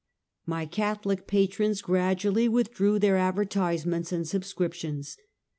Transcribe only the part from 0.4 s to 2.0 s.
My Catholic patrons